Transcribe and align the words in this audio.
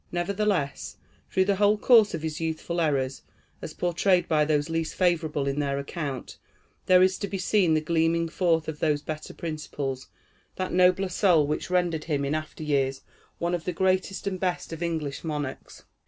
Nevertheless, 0.11 0.97
through 1.29 1.45
the 1.45 1.57
whole 1.57 1.77
course 1.77 2.15
of 2.15 2.23
his 2.23 2.41
youthful 2.41 2.81
errors, 2.81 3.21
as 3.61 3.75
portrayed 3.75 4.27
by 4.27 4.43
those 4.45 4.67
least 4.67 4.95
favorable 4.95 5.45
in 5.47 5.59
their 5.59 5.77
account, 5.77 6.39
there 6.87 7.03
is 7.03 7.19
to 7.19 7.27
be 7.27 7.37
seen 7.37 7.75
the 7.75 7.81
gleaming 7.81 8.27
forth 8.27 8.67
of 8.67 8.79
those 8.79 9.03
better 9.03 9.31
principles, 9.35 10.07
that 10.55 10.73
nobler 10.73 11.09
soul, 11.09 11.45
which 11.45 11.69
rendered 11.69 12.05
him 12.05 12.25
in 12.25 12.33
after 12.33 12.63
years 12.63 13.01
one 13.37 13.53
of 13.53 13.65
the 13.65 13.73
greatest 13.73 14.25
and 14.25 14.39
best 14.39 14.73
of 14.73 14.81
English 14.81 15.23
monarchs. 15.23 15.83